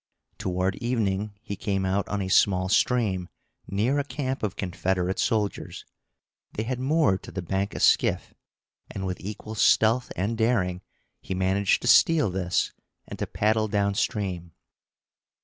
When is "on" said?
2.07-2.23